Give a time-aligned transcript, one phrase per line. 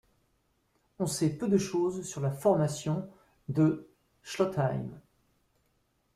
[0.97, 3.07] On sait peu de choses sur la formation
[3.49, 3.87] de
[4.23, 4.89] Schlottheim.